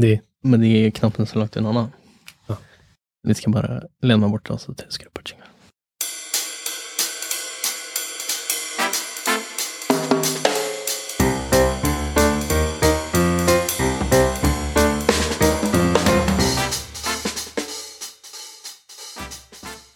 [0.00, 0.20] De.
[0.44, 1.80] med de knappene som er lagt unna, da.
[2.46, 2.56] Ja.
[3.26, 5.50] Vi skal bare lene meg bort, altså, til skru på jingle.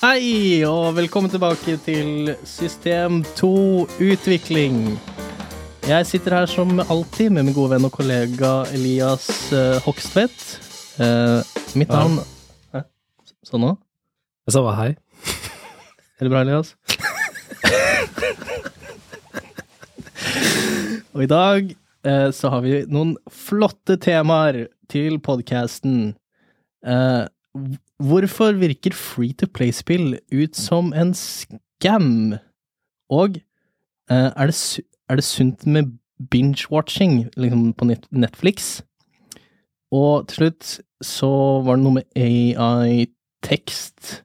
[0.03, 3.55] Hei, og velkommen tilbake til System 2
[4.03, 4.98] Utvikling.
[5.83, 10.39] Jeg sitter her som alltid med min gode venn og kollega Elias uh, Hogstvedt.
[10.95, 11.43] Uh,
[11.75, 12.04] mitt Ja.
[12.04, 12.21] navn
[12.71, 12.85] Hæ?
[13.49, 13.73] Sånn nå?
[14.46, 14.93] Jeg sa bare hei.
[16.21, 16.71] Er det bra, Elias?
[21.17, 21.73] og i dag
[22.07, 26.14] uh, så har vi noen flotte temaer til podkasten.
[26.87, 27.26] Uh,
[27.99, 32.39] hvorfor virker free to play-spill ut som en scam?
[33.11, 33.42] Og
[34.12, 34.55] er, det,
[35.12, 35.92] er det sunt med
[36.33, 38.80] binge-watching liksom på Netflix?
[39.92, 41.28] Og til slutt så
[41.66, 44.22] var det noe med AI-tekst.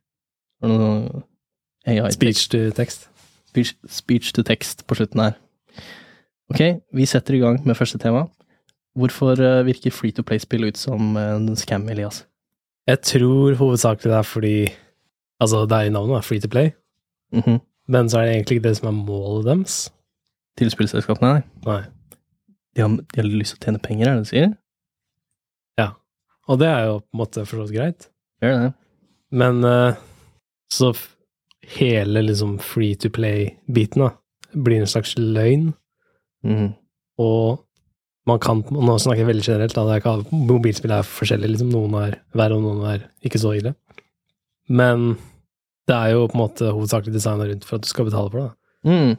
[1.88, 3.10] AI Speech to text.
[3.50, 5.36] speech, speech to text på slutten her.
[6.50, 6.62] Ok,
[6.94, 8.26] vi setter i gang med første tema.
[8.98, 12.26] Hvorfor eh, virker free to play-spill ut som en scam, Elias?
[12.88, 14.58] Jeg tror hovedsakelig det er fordi
[15.42, 16.70] Altså, det er i navnet, free to play,
[17.34, 17.60] Mhm.
[17.88, 19.92] men så er det egentlig ikke det som er målet deres.
[20.58, 21.34] Til spillselskapene?
[21.38, 21.44] Nei.
[21.68, 21.82] Nei.
[22.78, 24.52] De har, de har lyst til å tjene penger, er det du sier?
[25.80, 25.92] Ja.
[26.50, 28.08] Og det er jo på en måte for så vidt greit.
[28.44, 28.74] Gjør det?
[29.38, 29.96] Men eh,
[30.74, 30.92] så
[31.78, 34.12] hele liksom free to play-biten da,
[34.56, 35.74] blir en slags løgn,
[36.46, 36.68] Mhm.
[37.20, 37.64] og
[38.28, 40.22] man kan Nå snakker jeg veldig generelt, da.
[40.32, 41.50] Mobilspill er forskjellig.
[41.56, 41.70] liksom.
[41.72, 43.74] Noen er verre, og noen er ikke så ille.
[44.70, 45.18] Men
[45.88, 48.40] det er jo på en måte hovedsakelig designa rundt for at du skal betale for
[48.40, 48.52] det.
[48.84, 48.90] da.
[48.92, 49.18] Mm.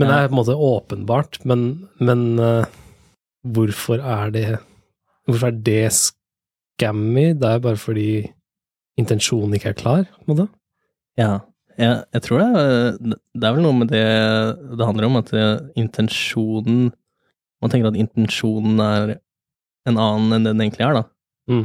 [0.00, 1.64] Men det er på en måte åpenbart, men,
[2.00, 2.64] men uh,
[3.42, 4.46] hvorfor er det
[5.28, 7.28] Hvorfor er det scammy?
[7.38, 8.24] Det er bare fordi
[8.98, 10.46] intensjonen ikke er klar, på en måte.
[11.20, 11.36] Ja.
[11.78, 12.96] Jeg, jeg tror det er,
[13.38, 14.02] det er vel noe med det
[14.76, 15.30] det handler om, at
[15.78, 16.90] intensjonen
[17.62, 19.14] Man tenker at intensjonen er
[19.86, 21.04] en annen enn den egentlig er, da.
[21.50, 21.64] Mm.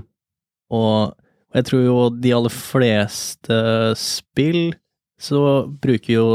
[0.77, 1.15] Og
[1.57, 3.57] jeg tror jo de aller fleste
[3.97, 4.75] spill
[5.17, 5.39] så
[5.81, 6.27] bruker jo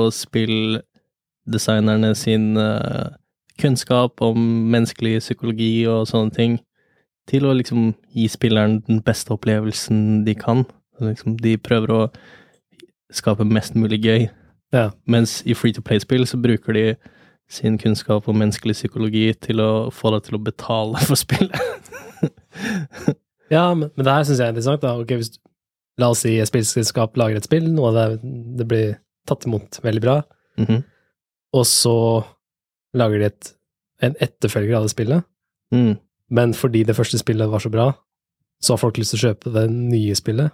[1.42, 3.08] spilldesignerne sin eh,
[3.60, 4.38] kunnskap om
[4.70, 6.58] menneskelig psykologi og sånne ting
[7.28, 10.64] til å liksom gi spilleren den beste opplevelsen de kan.
[11.00, 12.00] Liksom, de prøver å
[13.12, 14.28] skape mest mulig gøy.
[14.72, 14.90] Ja.
[15.06, 16.94] Mens i free to play-spill så bruker de
[17.52, 21.58] sin kunnskap om menneskelig psykologi til å få deg til å betale for spillet.
[23.52, 24.80] Ja, men, men det her syns jeg er interessant.
[24.80, 24.94] da.
[24.96, 25.34] Ok, hvis,
[26.00, 28.04] La oss si et spillselskap lager et spill, noe det,
[28.56, 28.94] det blir
[29.28, 30.14] tatt imot veldig bra,
[30.56, 30.78] Mhm.
[31.52, 31.94] Og så
[32.96, 33.52] lager de et,
[34.02, 35.24] en etterfølger av det spillet,
[35.74, 35.92] mm.
[36.30, 37.90] men fordi det første spillet var så bra,
[38.62, 40.52] så har folk lyst til å kjøpe det nye spillet.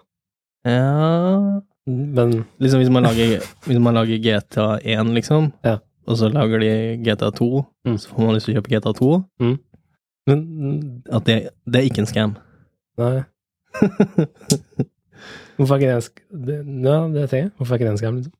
[0.67, 5.77] Ja Men Liksom hvis man lager, hvis man lager GTA 1, liksom, Ja.
[6.07, 6.71] og så lager de
[7.07, 7.97] GTA 2, Mm.
[7.99, 9.59] så får man lyst til å kjøpe GTA 2,
[10.27, 12.35] Men at det, det er ikke en scam.
[12.99, 13.23] Nei.
[15.57, 16.85] Hvorfor er ikke det en scam?
[16.85, 17.51] Ja, det tenker jeg.
[17.57, 18.17] Hvorfor er ikke det en skam?
[18.19, 18.35] Liksom?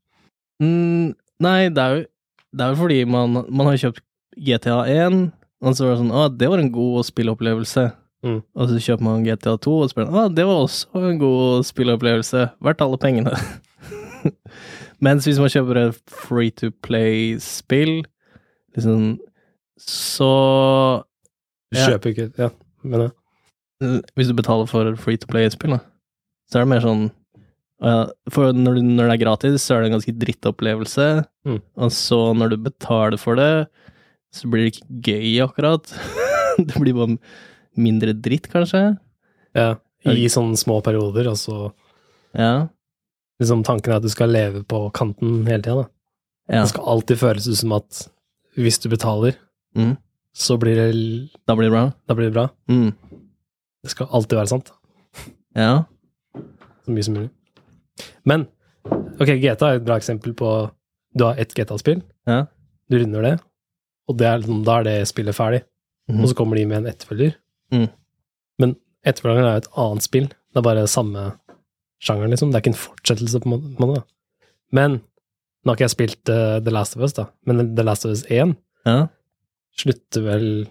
[0.63, 2.05] Mm, nei, det er jo
[2.59, 4.03] det er jo fordi man, man har kjøpt
[4.39, 5.19] GTA 1,
[5.63, 7.87] og så var det sånn Å, det var en god spilleopplevelse.
[8.27, 8.41] Mm.
[8.59, 12.45] Og så kjøper man GTA 2, og man Å, det var også en god spilleopplevelse.
[12.67, 13.35] Verdt alle pengene.
[15.05, 18.01] Mens hvis man kjøper et free to play-spill,
[18.75, 19.19] liksom,
[19.79, 20.33] så
[21.71, 21.87] Du Ja.
[21.93, 22.49] kjøper ikke Ja,
[22.83, 24.03] mener jeg.
[24.17, 25.79] Hvis du betaler for free to play-spill, da,
[26.51, 27.11] så er det mer sånn
[27.79, 31.05] For når, du, når det er gratis, så er det en ganske drittopplevelse.
[31.47, 31.61] Mm.
[31.79, 33.69] Og så når du betaler for det,
[34.35, 35.93] så blir det ikke gøy, akkurat.
[36.59, 37.19] det blir bare
[37.79, 38.97] mindre dritt, kanskje.
[39.55, 39.75] ja.
[40.09, 41.73] I sånne små perioder, og så
[42.39, 42.69] Ja.
[43.43, 45.89] liksom Tanken er at du skal leve på kanten hele tida, da.
[46.55, 46.61] ja.
[46.63, 48.05] Det skal alltid føles ut som at
[48.57, 49.35] hvis du betaler,
[49.77, 49.97] Mm.
[50.35, 51.93] så blir det Da blir det bra.
[52.09, 52.47] Da blir det bra.
[52.71, 52.95] Mm.
[53.85, 54.71] Det skal alltid være sant.
[55.55, 55.85] Ja.
[56.87, 57.31] Så mye som mulig.
[58.25, 58.47] Men
[59.21, 60.71] ok, GTA er et bra eksempel på
[61.17, 62.45] Du har ett GTA-spill, Ja.
[62.91, 63.41] du runder det,
[64.09, 65.63] og det er, liksom- da er det spillet ferdig.
[66.09, 66.21] Mhm.
[66.23, 67.35] Og så kommer de med en etterfølger.
[67.73, 67.89] Mm.
[68.59, 70.27] Men etterfølgeren er jo et annet spill.
[70.29, 71.33] Det er bare samme
[72.01, 72.51] sjangeren, liksom.
[72.53, 73.95] Det er ikke en fortsettelse, på en måte- på en måte.
[73.95, 74.03] da.
[74.71, 74.91] Men
[75.65, 78.11] nå har ikke jeg spilt uh, The Last of Us, da, men The Last of
[78.13, 78.57] Us 1
[78.87, 79.09] ja.
[79.77, 80.69] slutter vel,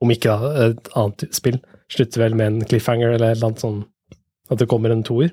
[0.00, 1.60] om ikke da, et annet spill,
[1.90, 3.84] slutter vel med en cliffhanger eller et eller annet sånn
[4.50, 5.30] At det kommer en toer.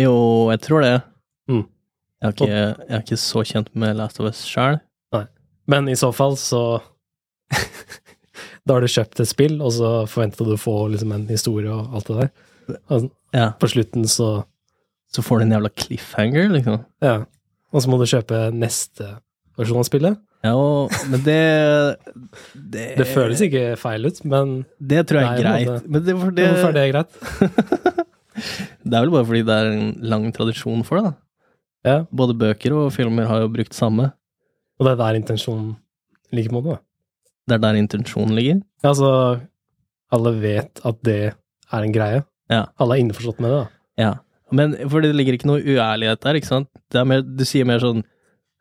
[0.00, 0.14] Jo,
[0.52, 0.94] jeg tror det.
[1.50, 1.64] Mm.
[2.20, 4.80] Jeg, er ikke, jeg er ikke så kjent med Last of Us sjøl.
[5.70, 6.80] Men i så fall så
[8.66, 11.70] Da har du kjøpt et spill, og så forventer du å få liksom en historie
[11.70, 12.30] og alt det der.
[12.90, 13.52] Og Ja.
[13.60, 14.44] på slutten så
[15.10, 16.84] Så får du en jævla cliffhanger, liksom.
[17.02, 17.24] Ja.
[17.72, 19.08] Og så må du kjøpe neste
[19.58, 20.18] versjon av spillet.
[20.44, 21.96] Ja, og, men det,
[22.54, 25.88] det Det føles ikke feil ut, men Det tror jeg er greit.
[25.88, 28.06] Men det, det, hvorfor er det greit?
[28.36, 31.16] det er vel bare fordi det er en lang tradisjon for det, da.
[31.86, 34.10] Ja, Både bøker og filmer har jo brukt samme.
[34.78, 35.74] Og det er der intensjonen
[36.32, 36.84] ligger på en måte, da.
[37.48, 38.60] Det er der intensjonen ligger.
[38.84, 39.10] Ja, Altså,
[40.12, 41.20] alle vet at det
[41.72, 42.22] er en greie.
[42.50, 42.66] Ja.
[42.82, 43.66] Alle er innforstått med det, da.
[44.00, 44.12] Ja.
[44.52, 46.68] Men for det ligger ikke noe uærlighet der, ikke sant?
[46.90, 48.02] Det er mer, du sier mer sånn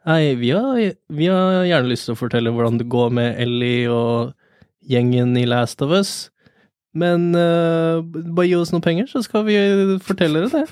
[0.07, 0.77] Hei, vi har,
[1.11, 4.31] vi har gjerne lyst til å fortelle hvordan det går med Ellie og
[4.89, 6.29] gjengen i Last of Us,
[6.97, 9.57] men uh, bare gi oss noen penger, så skal vi
[10.01, 10.67] fortelle dere det.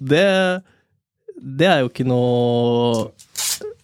[0.12, 0.26] det
[1.58, 3.10] Det er jo ikke noe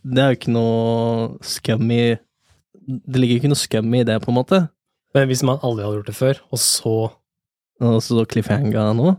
[0.00, 4.38] Det er jo ikke noe scummy Det ligger ikke noe scummy i det, på en
[4.38, 4.62] måte.
[5.12, 6.94] Men hvis man aldri hadde gjort det før, og så
[7.82, 9.16] Og så cliffhanger nå.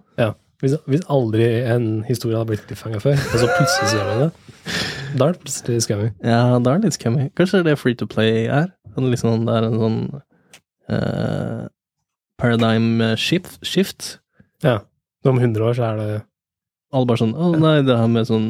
[0.63, 4.21] Hvis, hvis aldri en historie hadde blitt cliffhanger før, og så plutselig så gjør man
[4.21, 4.29] det,
[5.19, 6.06] da er det plutselig scummy.
[6.23, 7.25] Ja, da er det litt scummy.
[7.35, 8.69] Kanskje det er Free to Play er?
[8.94, 10.00] Sånn liksom, det er en sånn
[10.92, 11.63] uh,
[12.42, 14.18] paradigm shift, shift.
[14.66, 14.81] Ja.
[15.28, 16.07] Om 100 år så er det
[16.94, 18.48] Alle bare sånn Å nei, det her med sånn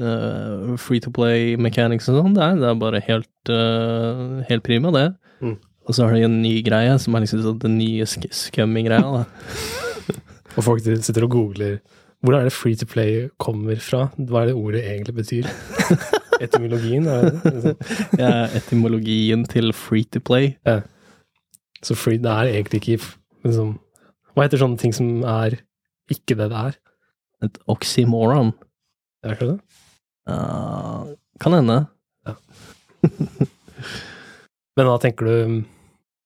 [0.00, 4.92] uh, free to play mechanics og sånn, det det er bare helt, uh, helt prima,
[4.94, 5.10] det.
[5.44, 5.58] Mm.
[5.84, 9.04] Og så har de en ny greie, som er liksom sånn den nye sk scummy-greia,
[9.04, 9.24] da.
[10.56, 11.78] Og folk sitter og googler
[12.24, 14.06] hvor er det free to play kommer fra?
[14.16, 15.48] Hva er det ordet egentlig betyr?
[16.40, 17.06] Etymologien?
[17.06, 17.52] Er det det?
[17.54, 17.76] Liksom.
[18.22, 20.54] Ja, etymologien til free to play.
[21.84, 23.04] Så free, det er egentlig ikke
[23.44, 23.78] liksom,
[24.34, 25.50] Hva heter sånne ting som er
[26.10, 26.72] ikke det det er?
[27.44, 28.52] Et oxymoron.
[29.22, 29.60] Er det ikke det?
[30.28, 31.00] Uh,
[31.40, 31.78] kan hende.
[34.76, 35.34] Men hva tenker du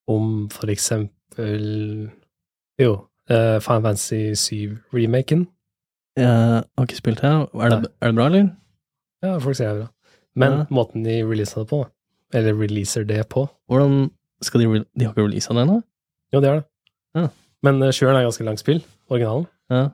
[0.09, 1.65] om for eksempel
[2.79, 2.93] Jo,
[3.31, 5.47] uh, Final Fantasy 7-remaken?
[6.19, 7.31] Jeg har ikke spilt det.
[7.31, 8.49] Er det, er det bra, eller?
[9.23, 9.89] Ja, folk sier det er bra.
[10.37, 10.67] Men Ja.
[10.71, 11.87] måten de releaser det på.
[12.35, 14.11] Eller releaser det på Hvordan
[14.43, 15.83] skal de De har ikke releasa det ennå?
[16.33, 16.65] Jo, det er det.
[17.17, 17.29] Ja.
[17.63, 19.47] Men uh, Sjueren er ganske langt spill, originalen.
[19.71, 19.89] Ja.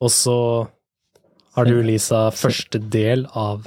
[0.00, 0.68] Og så
[1.54, 3.66] har de releasa første del av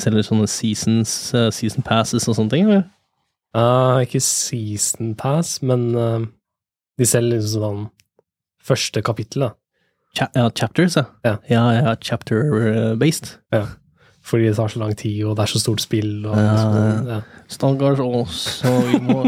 [0.00, 2.84] Selger sånne seasons, uh, season passes og sånne ting, eller?
[3.54, 6.24] uh, Ikke Season Pass, men uh,
[6.98, 7.82] de selger liksom sånn
[8.62, 9.50] første kapittel, da.
[10.16, 11.04] Cha ja, chapters, ja.
[11.24, 11.36] Ja.
[11.48, 13.36] ja, ja chapter-based.
[14.22, 16.12] Fordi det tar så lang tid, og det er så stort spill.
[16.30, 16.58] Og, Ja,
[17.08, 17.20] ja.
[17.50, 19.24] Stakkars oss, og vi må,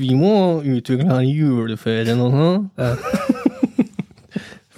[0.00, 0.32] vi må
[0.64, 2.64] utvikle her juleferien og sånn.
[2.80, 2.94] Ja.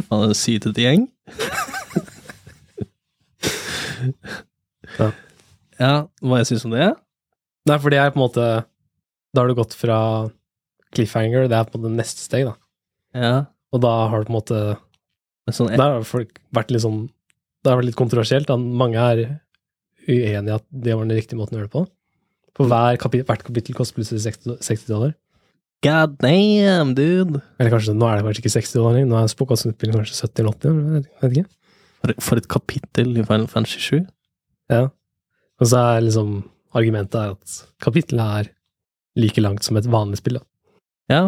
[0.09, 1.07] Faen, sytete gjeng.
[4.99, 5.09] Ja.
[5.79, 5.93] Ja,
[6.25, 6.89] hva jeg syns om det?
[7.69, 8.45] Nei, for det er på en måte
[9.35, 9.99] Da har du gått fra
[10.97, 12.55] cliffhanger, det er på en måte neste steg, da.
[13.15, 13.33] Ja.
[13.75, 14.61] Og da har du på en måte
[15.53, 17.07] sånn, Der har folk vært litt sånn
[17.63, 18.49] Det har vært litt kontroversielt.
[18.51, 18.57] Da.
[18.57, 19.23] Mange er
[20.09, 21.85] uenige i at det var den riktige måten å gjøre det på.
[22.59, 25.15] For hver kapit hvert kapittel koster plutselig 60 60 dollar.
[25.87, 27.39] God damn, dude!
[27.61, 30.57] Eller kanskje, nå er det kanskje ikke 60 dollar, nå er spokkaspillet kanskje 70 eller
[30.57, 31.51] 80, jeg vet- ikke.
[31.99, 34.01] For, for et kapittel i Final Fantasy 7.
[34.75, 34.81] Ja.
[35.59, 36.33] Og så er liksom
[36.79, 38.51] argumentet er at kapittelet er
[39.19, 40.41] like langt som et vanlig spill.
[40.41, 40.45] Da.
[41.15, 41.23] Ja.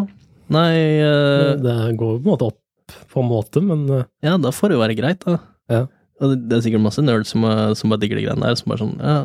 [0.50, 1.54] Nei uh...
[1.62, 4.02] Det går på en måte opp på en måte, men uh...
[4.26, 5.38] Ja, da får det jo være greit, da.
[5.70, 5.84] Ja.
[6.20, 8.70] Og det, er sikkert masse nerds som, eh, som bare digger de greiene der, som
[8.72, 9.16] bare sånn Ja,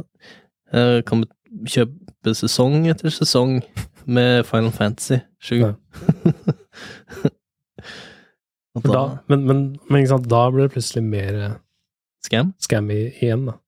[0.72, 1.28] eh, kan vi
[1.76, 3.60] kjøpe sesong etter sesong
[4.06, 5.56] med Final Fantasy 7.
[5.60, 5.74] Ja.
[8.76, 11.42] da, da, men, men, men da blir det plutselig mer
[12.26, 12.54] Scam?
[12.60, 12.90] Scam?
[12.92, 13.60] igjen, da.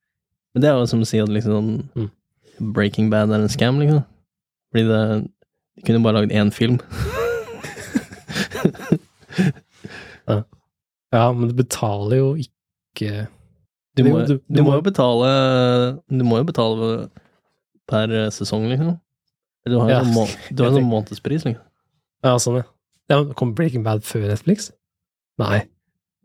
[0.55, 2.09] Men det er jo som å si at liksom Mm.
[2.73, 4.01] Breaking Bad er en scam, liksom.
[4.71, 5.01] Fordi det
[5.77, 6.79] De kunne bare lagd én film.
[11.13, 12.56] Ja, men du betaler jo ikke
[13.97, 15.29] Du må, Du- du, du må jo betale
[16.09, 16.89] Du må jo betale
[17.87, 18.99] per eh, sesong, liksom.
[19.67, 20.27] Du har jo Ja, sånn,
[20.57, 21.63] har jeg sånn månedspris, liksom.
[22.25, 22.67] Ja, sånn, ja.
[23.13, 24.71] ja Kom Breaking Bad før Netflix?
[25.41, 25.63] Nei.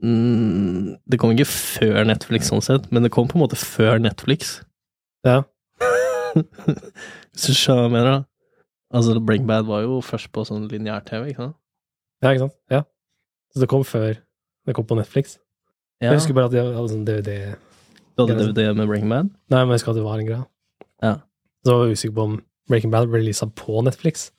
[0.02, 4.00] Mm, det kom ikke før Netflix, sånn sett, men det kom på en måte før
[4.02, 4.56] Netflix.
[5.26, 5.42] Ja.
[6.34, 8.22] Hvis du skjønner hva jeg mener, da.
[8.92, 11.56] Altså, Breaking Bad var jo først på sånn lineær-TV, ikke sant?
[12.22, 12.56] Ja, ikke sant?
[12.72, 12.82] Ja.
[13.54, 14.16] Så det kom før
[14.66, 15.38] det kom på Netflix.
[16.02, 17.52] Jeg husker bare at de hadde sånn DVD
[18.16, 19.30] du hadde DVD med Breaking Bad?
[19.48, 20.44] Nei, men jeg husker at det var en greie.
[21.02, 21.14] Ja.
[21.64, 22.34] Så var jeg usikker på om
[22.68, 24.30] Breaking Bad ble releasa på Netflix.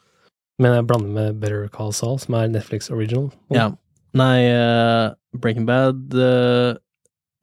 [0.61, 3.31] Men jeg blander med Better Call Saul, som er Netflix original.
[3.53, 3.71] Ja.
[4.13, 6.77] Nei, uh, Breaking Bad uh,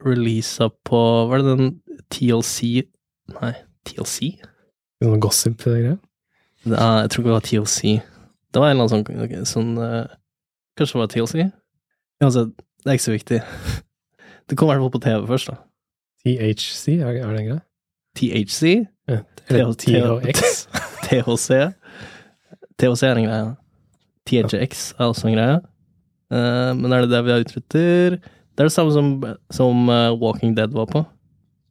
[0.06, 1.72] releasa på Var det den
[2.14, 2.86] TLC
[3.34, 3.50] Nei,
[3.88, 4.36] TLC?
[5.02, 5.96] Sånn gossip-greie?
[6.68, 7.98] Ja, jeg tror ikke det var TLC.
[8.54, 10.06] Det var en eller annen sånn, sånn uh,
[10.78, 11.50] Kanskje det var TLC?
[12.22, 13.44] Uansett, det er ikke så viktig.
[14.50, 15.60] Det kom i hvert fall på TV først, da.
[16.20, 17.60] THC, er, det en greie?
[18.18, 18.62] THC?
[19.48, 20.66] Eller THX?
[21.06, 21.60] THC?
[22.80, 23.52] THC er en greie.
[24.28, 25.60] THX er også en greie.
[26.30, 28.18] Eh, men er det det vi har utrytter?
[28.20, 29.14] Det er det samme som,
[29.54, 31.04] som eh, Walking Dead var på.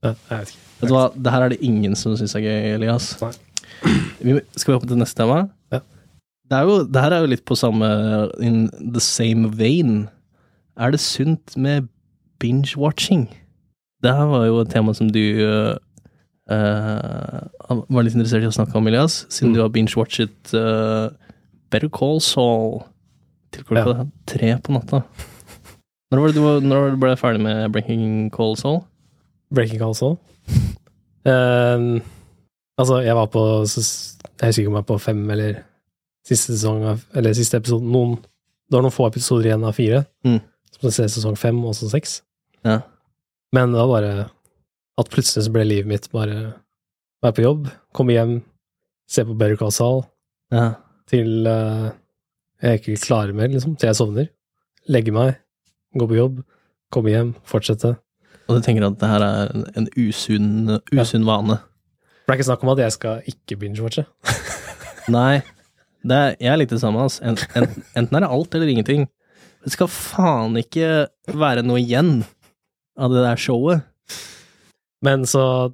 [0.04, 0.66] Ja, jeg vet ikke.
[0.80, 3.12] Vet du hva, det her er det ingen som syns er gøy, Elias.
[3.20, 3.34] Nei.
[4.60, 5.44] Skal vi hoppe til neste tema?
[5.74, 5.84] Ja.
[6.50, 7.88] Det, er jo, det her er jo litt på samme
[8.44, 10.08] In the same vein.
[10.80, 11.90] Er det sunt med
[12.40, 13.28] binge-watching?
[14.04, 15.76] Det her var jo et tema som du øh,
[16.50, 19.56] var litt interessert i å snakke om, Elias, siden Mm.
[19.56, 21.10] du har binge-watchet uh,
[21.72, 22.84] Better Call Saul
[23.52, 25.04] til klokka tre på natta.
[26.12, 28.80] Når var det du, når var det du ble ferdig med Breaking Call Saul?
[29.54, 30.18] Breaking Call Saul.
[31.26, 32.02] um,
[32.78, 35.60] altså, jeg var på Jeg husker ikke om jeg var på fem eller
[36.26, 38.16] siste sesong av Eller siste episode noen,
[38.70, 40.04] Det var noen få episoder igjen av fire.
[40.26, 40.40] Mm.
[40.72, 42.22] Som skal se sesong fem og så seks.
[42.68, 42.80] Ja.
[43.56, 44.14] Men det var bare
[45.00, 46.40] at plutselig så ble livet mitt bare
[47.24, 48.34] være på jobb, komme hjem,
[49.10, 50.04] se på Better Call Saul
[50.54, 50.74] Ja.
[51.10, 51.90] til uh,
[52.62, 54.28] jeg ikke klarer mer, liksom, til jeg sovner.
[54.92, 55.38] Legge meg,
[55.98, 56.42] gå på jobb,
[56.92, 57.94] komme hjem, fortsette.
[58.50, 61.60] Og du tenker at det her er en, en usunn, usunn vane?
[62.26, 64.04] For det er ikke snakk om at jeg skal ikke binge-watche.
[65.16, 65.40] Nei,
[66.06, 67.06] det er, jeg er litt det samme.
[67.06, 67.24] Altså.
[67.26, 67.70] En, en,
[68.02, 69.08] enten er det alt eller ingenting.
[69.66, 72.20] Det skal faen ikke være noe igjen
[73.00, 73.86] av det der showet.
[75.06, 75.74] Men så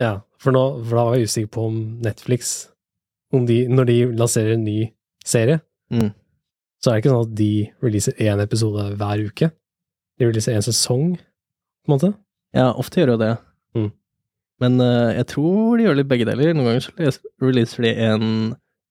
[0.00, 2.68] Ja, for, nå, for da var jeg usikker på om Netflix
[3.32, 4.92] om de, Når de lanserer en ny
[5.24, 5.60] serie,
[5.90, 6.10] Mm.
[6.82, 7.50] så er det ikke sånn at de
[7.82, 9.48] releaser én episode hver uke.
[10.18, 12.10] De releaser én sesong, på en måte.
[12.54, 13.32] Ja, ofte gjør jo det.
[13.76, 13.90] Mm.
[14.60, 16.54] Men uh, jeg tror de gjør litt begge deler.
[16.54, 18.26] Noen ganger så releaser de en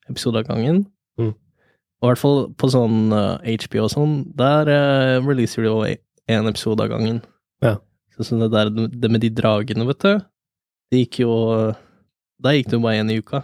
[0.09, 0.85] episode av gangen.
[1.19, 1.33] Mm.
[1.33, 5.79] Og i hvert fall på sånn uh, HBO og sånn, der uh, releaser de jo
[5.85, 7.21] en episode av gangen.
[7.63, 7.77] Ja.
[8.15, 10.19] Så, så det der det med de dragene, vet du,
[10.91, 11.31] det gikk jo
[12.41, 13.43] Da gikk det jo bare én i uka.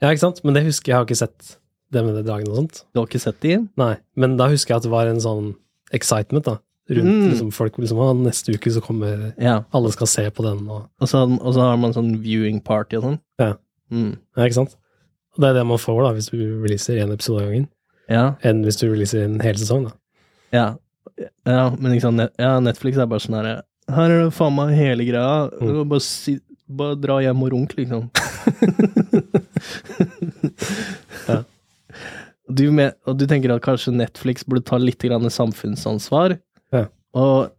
[0.00, 0.40] Ja, ikke sant?
[0.44, 1.56] Men det husker jeg, jeg har ikke sett
[1.92, 2.78] det med de dragene og sånt.
[2.92, 3.58] Du har ikke sett de?
[3.78, 5.50] Nei, men da husker jeg at det var en sånn
[5.92, 6.56] excitement, da.
[6.90, 7.28] Rundt Mm.
[7.30, 9.62] liksom, folk liksom, ah, neste uke så kommer Ja.
[9.72, 12.96] Alle skal se på den, og Og så, og så har man sånn viewing party
[12.96, 13.20] og sånn.
[13.38, 13.54] Ja.
[13.90, 14.18] Mm.
[14.36, 14.76] Ja, ikke sant?
[15.36, 17.68] Og det er det man får, da, hvis du releaser én episode av gangen,
[18.08, 18.34] Ja.
[18.42, 19.92] enn hvis du releaser en hel sesong, da.
[20.52, 20.76] Ja.
[21.46, 23.54] Ja, men sant, ja, Netflix er bare sånn herre
[23.92, 25.50] Her er det faen meg hele greia.
[25.60, 25.82] Mm.
[25.90, 28.06] Bare, si, bare dra hjem og runk, liksom.
[31.28, 31.42] Ja.
[32.48, 36.38] du med, og du tenker at kanskje Netflix burde ta litt grann samfunnsansvar,
[36.74, 36.86] Ja.
[37.16, 37.52] og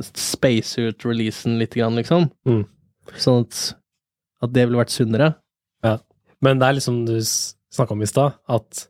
[0.00, 2.30] space ut releasen litt, grann, liksom?
[2.48, 2.62] Mm.
[3.20, 3.74] Sånn at,
[4.44, 5.34] at det ville vært sunnere?
[6.40, 8.86] Men det er liksom du snakka om i stad, at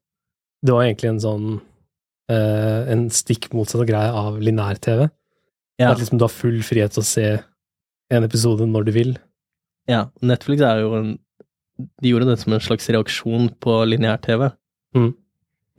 [0.63, 1.47] det var egentlig en sånn
[2.31, 5.09] eh, En stikk motsatt greie av lineær-TV.
[5.81, 5.91] Ja.
[5.91, 7.27] At liksom du har full frihet til å se
[8.11, 9.13] en episode når du vil.
[9.91, 11.19] Ja, Netflix er jo en
[12.01, 14.51] De gjorde det som en slags reaksjon på lineær-TV.
[14.95, 15.13] Mm.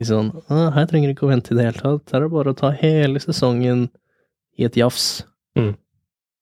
[0.02, 2.10] Sånn, «Å, her trenger du ikke å vente i det hele tatt.
[2.10, 3.84] Her er det bare å ta hele sesongen
[4.58, 5.22] i et jafs.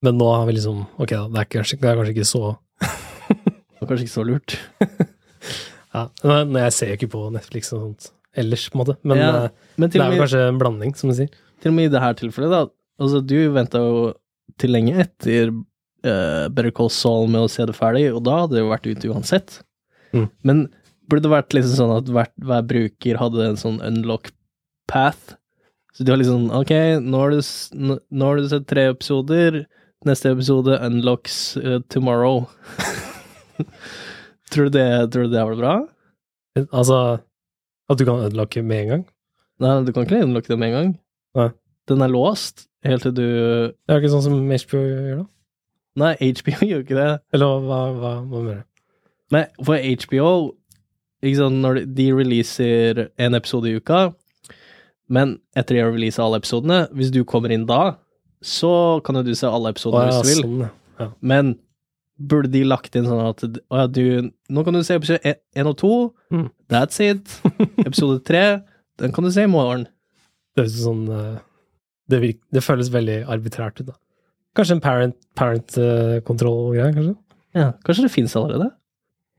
[0.00, 2.43] Men nå har vi liksom Ok, da, det er kanskje, det er kanskje ikke så
[3.29, 4.57] Det er kanskje ikke så lurt.
[5.95, 6.07] ja.
[6.25, 8.96] Men jeg ser jo ikke på Netflix og sånt ellers, på en måte.
[9.02, 11.30] Men Ja, eh, Men det er jo kanskje en blanding, som du sier.
[11.60, 12.66] til og med i det her tilfellet, da.
[13.00, 14.14] Altså, du venta jo
[14.58, 18.56] til lenge etter uh, Better Call Saul med å se det ferdig, og da hadde
[18.56, 19.60] det jo vært ute uansett.
[20.12, 20.28] Mm.
[20.42, 20.62] Men
[21.08, 24.30] burde det vært liksom sånn at hver, hver bruker hadde en sånn unlock
[24.90, 25.37] path?
[25.96, 26.70] Så du har liksom Ok,
[27.02, 27.40] nå har du,
[27.75, 29.64] nå har du sett tre episoder.
[30.06, 32.46] Neste episode unlocks uh, tomorrow.
[34.52, 35.75] tror, du det, tror du det var bra?
[36.70, 37.20] Altså
[37.90, 39.04] at du kan unlocke med en gang.
[39.61, 40.92] Nei, du kan ikke unlocke det med en gang.
[41.38, 41.50] Nei.
[41.90, 45.26] Den er låst helt til du Det er ikke sånn som HBO gjør, da?
[46.00, 47.11] Nei, HBO gjør ikke det.
[47.35, 48.66] Eller hva, hva, hva mener du?
[49.35, 50.30] Nei, for HBO
[51.37, 54.09] sant, Når de, releaser en episode i uka,
[55.11, 57.99] men etter de har releasa alle episodene Hvis du kommer inn da,
[58.40, 60.47] så kan jo du se alle episodene ja, hvis du vil.
[60.47, 60.70] sånn,
[61.02, 61.09] ja.
[61.20, 61.56] Men
[62.21, 65.79] burde de lagt inn sånn at ja, du, Nå kan du se episode 1 og
[65.81, 65.93] 2.
[66.35, 66.49] Mm.
[66.73, 67.33] That's it.
[67.87, 68.43] Episode 3,
[69.00, 69.87] den kan du se i morgen.
[70.55, 71.39] Det høres sånn eh,
[72.11, 73.97] det, virker, det føles veldig arbitrært ut, da.
[74.59, 77.15] Kanskje en parent-control-greie, kanskje?
[77.55, 78.73] Ja, Kanskje det fins allerede?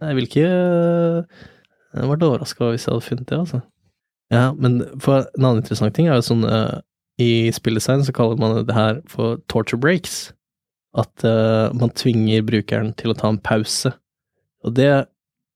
[0.01, 3.61] Jeg vil ikke Jeg hadde vært overraska hvis jeg hadde funnet det, altså.
[4.31, 6.79] Ja, men for en annen interessant ting er jo sånn uh,
[7.19, 10.31] I spilldesign så kaller man det her for torture breaks.
[10.97, 13.93] At uh, man tvinger brukeren til å ta en pause.
[14.65, 14.91] Og det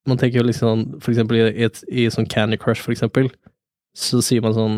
[0.05, 3.31] man tenker jo liksom For eksempel i, et, i sånn Candy Crush, for eksempel,
[3.97, 4.77] så sier man sånn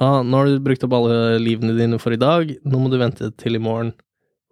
[0.00, 2.98] ah, 'Nå har du brukt opp alle livene dine for i dag, nå må du
[3.00, 3.94] vente til i morgen.'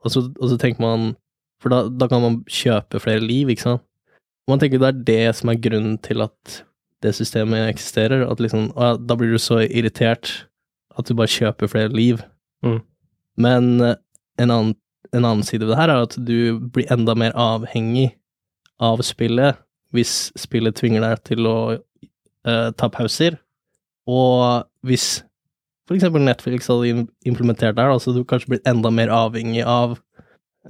[0.04, 1.14] Og så, og så tenker man
[1.62, 3.84] For da, da kan man kjøpe flere liv, ikke sant?
[4.44, 6.58] Og man tenker det er det som er grunnen til at
[7.04, 8.26] det systemet eksisterer.
[8.28, 10.46] At liksom ah, Da blir du så irritert
[10.98, 12.20] at du bare kjøper flere liv.
[12.62, 12.82] Mm.
[13.40, 13.96] Men eh,
[14.38, 14.74] en annen,
[15.14, 18.12] en annen side ved det her er at du blir enda mer avhengig
[18.82, 19.60] av spillet
[19.94, 23.36] hvis spillet tvinger deg til å uh, ta pauser.
[24.10, 25.22] Og hvis
[25.86, 29.62] for eksempel Netflix hadde implementert det her, så hadde du kanskje blitt enda mer avhengig
[29.68, 29.98] av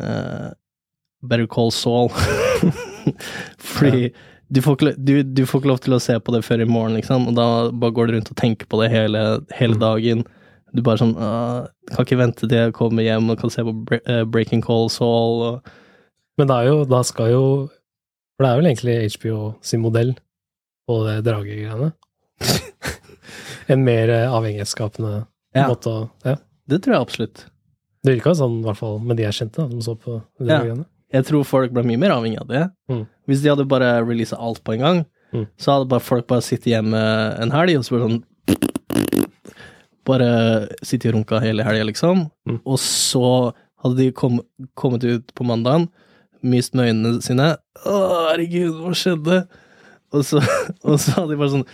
[0.00, 0.50] uh,
[1.24, 2.10] Better Call Saul.
[3.74, 4.10] Fordi
[4.50, 6.68] du, får ikke, du, du får ikke lov til å se på det før i
[6.68, 9.24] morgen, liksom, og da bare går du rundt og tenker på det hele,
[9.56, 10.24] hele dagen.
[10.74, 13.72] Du bare sånn «Åh, Kan ikke vente til jeg kommer hjem og kan se på
[13.86, 15.42] Bre uh, Breaking Call Saul.
[15.46, 15.68] Og,
[16.38, 17.42] Men det er jo, da skal jo
[18.34, 20.14] For det er vel egentlig HBO sin modell
[20.88, 21.92] på det dragegreiene.
[23.72, 25.68] en mer eh, avhengighetsskapende Ja.
[25.70, 26.34] måte å Ja.
[26.68, 27.44] det tror jeg absolutt.
[28.04, 30.44] Det virka sånn, i hvert fall med de jeg kjente, da, som så på de
[30.50, 30.58] Ja.
[30.58, 30.84] dragegreiene.
[31.14, 32.64] Jeg tror folk ble mye mer avhengig av det.
[32.90, 33.06] Mm.
[33.28, 35.46] Hvis de hadde bare releasa alt på en gang, Mm.
[35.58, 36.98] så hadde bare folk bare sittet hjemme
[37.40, 38.24] en helg og så bare sånn
[40.04, 40.30] Bare
[40.84, 42.26] sittet og runka hele helga, liksom.
[42.48, 42.58] Mm.
[42.62, 43.52] Og så
[43.84, 44.40] hadde de kom,
[44.78, 45.88] kommet ut på mandagen,
[46.44, 47.54] myst med øynene sine.
[47.84, 47.94] Å,
[48.30, 49.38] herregud, hva skjedde?
[50.14, 50.42] Og så,
[50.88, 51.64] og så hadde de bare sånn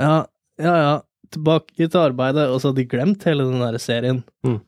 [0.00, 0.16] Ja,
[0.60, 0.96] ja, ja,
[1.32, 2.48] tilbake til arbeidet.
[2.50, 4.24] Og så hadde de glemt hele den der serien.
[4.46, 4.58] Mm.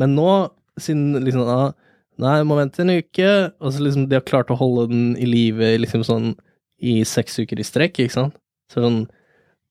[0.00, 0.30] Men nå,
[0.80, 1.70] siden liksom ah,
[2.16, 3.30] Nei, må vente en uke.
[3.60, 6.32] Og så liksom de har klart å holde den i live liksom sånn
[6.76, 8.36] i seks uker i strekk, ikke sant?
[8.72, 9.04] Så sånn,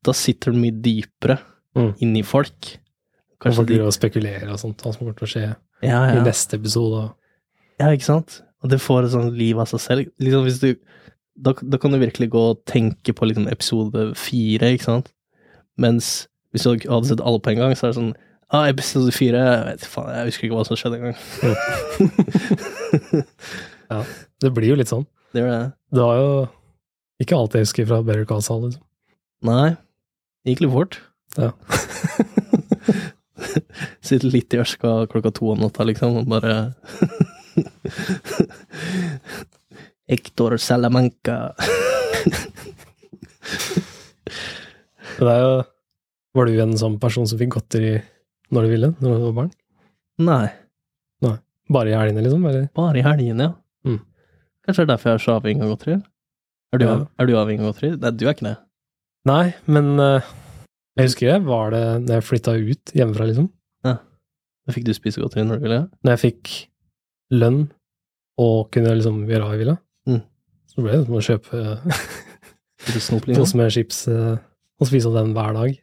[0.05, 1.39] da sitter den mye dypere
[1.75, 1.91] Mm.
[2.01, 2.77] inni folk.
[3.41, 5.46] Kanskje og folk driver og spekulerer og sånt, hva som kommer til å skje
[5.84, 7.10] Ja, i neste episode.
[7.79, 8.41] ja, ikke sant?
[8.63, 10.12] Og det får et sånt liv av seg selv.
[10.24, 10.70] Liksom hvis du
[11.36, 15.12] da, da kan du virkelig gå og tenke på liksom episode fire, ikke sant?
[15.77, 18.13] Mens hvis du hadde sett alle på en gang, så er det sånn
[18.54, 21.17] Ah, episode fire Jeg jeg husker ikke hva som skjedde engang.
[24.41, 25.06] Det blir jo litt sånn.
[25.34, 25.65] det gjør det.
[25.95, 26.30] Det var jo
[27.23, 28.84] ikke alt jeg husker fra Better Call Saul, liksom.
[29.45, 29.76] Nei.
[30.43, 30.97] Det gikk litt fort.
[31.38, 31.52] Ja.
[34.06, 36.56] Sitter litt i ørska klokka to om natta, liksom, og bare
[40.12, 41.38] Hector Salamanca.
[45.15, 45.54] Det er jo
[46.36, 47.93] Var du en sånn person som fikk godteri
[48.54, 49.52] når du ville, når du var barn?
[50.26, 50.48] Nei,
[51.65, 52.43] Bare i helgene, liksom?
[52.45, 52.67] Eller?
[52.78, 53.54] bare i helgene, ja.
[53.89, 53.95] Mm.
[54.67, 55.95] Kanskje det er derfor jeg er så avhengig av godteri?
[56.76, 56.98] Er du, Ja.
[57.17, 57.89] er du avhengig av godteri?
[58.04, 58.52] Nei, du er ikke det.
[59.26, 60.21] Nei, men eh,
[60.95, 63.49] jeg husker jeg var det når jeg flytta ut hjemmefra, liksom.
[64.65, 65.81] Da fikk du spise godteri når du ville?
[66.01, 66.51] Når jeg fikk
[67.38, 67.60] lønn
[68.41, 69.75] og kunne liksom gjøre hva jeg ville.
[70.10, 70.21] Mm.
[70.71, 71.60] Så ble det som å kjøpe
[73.36, 74.38] pose med chips eh,
[74.81, 75.75] og spise den hver dag.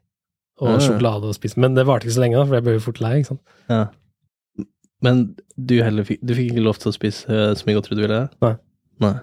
[0.62, 0.82] Og Ja, ja.
[0.82, 1.58] sjokolade og spise.
[1.62, 3.12] Men det varte ikke så lenge, da, for jeg ble jo fort lei.
[3.20, 3.54] ikke sant?
[3.70, 3.84] Ja.
[5.02, 5.22] Men
[5.58, 8.04] du heller fikk, du fikk ikke lov til å spise eh, så mye godteri du
[8.04, 8.20] ville?
[8.44, 8.52] Nei.
[9.06, 9.14] Nei.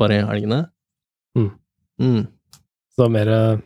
[0.00, 0.62] Bare i helgene?
[1.38, 1.50] Mm.
[2.00, 2.22] Mm.
[2.56, 3.62] Så det var mer eh,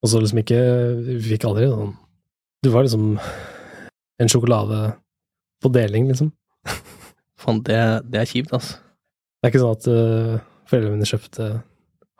[0.00, 0.60] Og så liksom ikke
[1.06, 1.94] Vi fikk aldri sånn
[2.64, 3.16] Du var liksom
[4.20, 4.78] en sjokolade
[5.64, 6.28] på deling, liksom.
[7.40, 7.76] Faen, det,
[8.12, 8.76] det er kjipt, altså.
[9.40, 11.46] Det er ikke sånn at uh, foreldrene mine kjøpte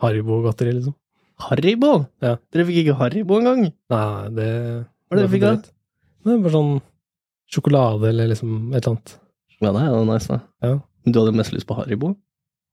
[0.00, 0.94] Haribo-godteri, liksom.
[1.44, 1.92] Haribo?
[2.24, 2.34] Ja.
[2.52, 3.60] Dere fikk ikke Haribo engang?
[3.68, 3.72] Nei,
[4.36, 5.52] det Hva er det dere fikk, da?
[6.24, 6.74] Det er bare sånn
[7.52, 9.08] sjokolade eller liksom et eller annet.
[9.60, 10.38] Ja, det er jo nice, da.
[10.64, 10.74] Ja.
[11.04, 12.08] Men du hadde mest lyst på Haribo?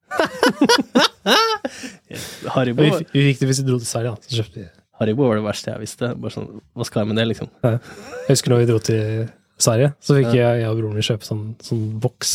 [2.56, 4.20] Haribo, vi fikk det hvis vi dro til Sverige, da.
[4.24, 4.68] Så kjøpte vi
[5.00, 6.10] Haribo var det verste jeg visste.
[6.18, 7.50] Bare sånn, Hva skal jeg med det, liksom?
[7.64, 7.82] Jeg
[8.30, 9.28] husker når vi dro til
[9.62, 12.32] Sverige, så fikk jeg, jeg og broren min kjøpe sånn, sånn boks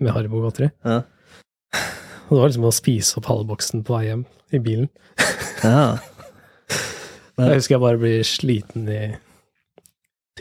[0.00, 0.70] med Haribo-godteri.
[0.84, 0.98] Ja.
[2.28, 4.88] Og det var liksom å spise opp halve boksen på vei hjem i bilen.
[5.64, 5.98] Ja.
[7.38, 7.46] Ja.
[7.48, 9.14] Jeg husker jeg bare blir sliten i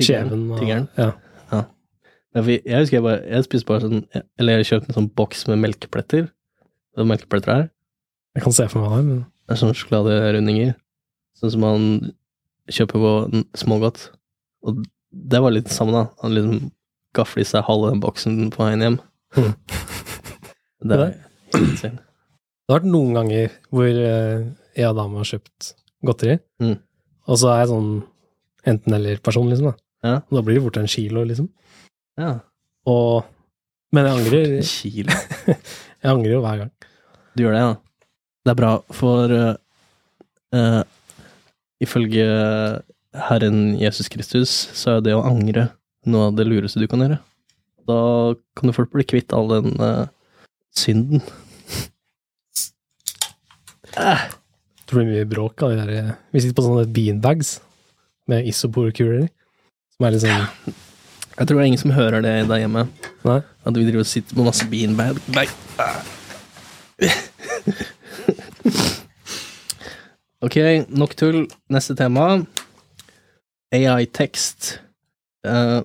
[0.02, 0.48] kjeven.
[0.52, 0.88] og- Tingeren.
[0.98, 1.12] Ja.
[2.36, 4.04] Ja, jeg husker jeg bare Jeg spiste bare sånn
[4.38, 6.28] Eller jeg kjøpte en sånn boks med melkepletter.
[6.28, 7.70] Det er melkepletter her.
[8.36, 10.76] Jeg kan se for meg det, men Det er sånne sjokoladerundinger.
[11.38, 11.84] Sånn som han
[12.74, 14.08] kjøper på smågodt.
[14.68, 16.04] Og det var litt samme, da.
[16.24, 16.72] Han liksom
[17.18, 18.98] gafler i seg halve den boksen på veien hjem.
[19.38, 19.54] Mhm.
[20.88, 21.14] Det er
[21.58, 21.98] insane.
[21.98, 24.44] det har vært noen ganger hvor eh,
[24.78, 25.72] jeg og dama har kjøpt
[26.06, 26.76] godteri, Mm.
[27.26, 27.88] og så er jeg sånn
[28.70, 29.72] enten-eller-person, liksom.
[29.72, 29.74] da.
[30.06, 30.14] Ja.
[30.30, 31.48] Og da blir det fort en kilo, liksom.
[32.22, 32.36] Ja.
[32.86, 33.26] Og
[33.92, 35.18] Men jeg angrer, Kilo.
[36.04, 36.72] jeg angrer jo hver gang.
[37.34, 37.74] Du gjør det, ja.
[38.46, 40.84] Det er bra, for uh,
[41.84, 42.26] ifølge
[43.28, 45.70] Herren Jesus Kristus så er det å angre
[46.08, 47.20] noe av det lureste du kan gjøre.
[47.88, 48.00] Da
[48.58, 50.08] kan du fort bli kvitt all den uh,
[50.76, 51.24] synden.
[54.88, 57.58] Det blir mye bråk av de der Vi sitter på sånne beanbags
[58.30, 59.26] med isoporkurer,
[59.96, 62.86] som er litt sånn Jeg tror det er ingen som hører det der hjemme.
[63.28, 63.40] Nei?
[63.64, 65.20] At vi driver og sitter på masse beanbag.
[65.34, 65.50] Bag.
[70.42, 70.56] ok,
[70.90, 71.46] nok tull.
[71.74, 72.46] Neste tema.
[73.74, 74.78] AI-tekst.
[75.48, 75.82] Uh,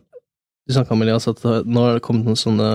[0.66, 2.68] du snakka om Elias at nå har det kommet noen sånne,